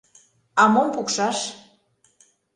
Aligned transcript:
А 0.61 0.63
мом 0.73 0.87
пукшаш? 0.95 1.37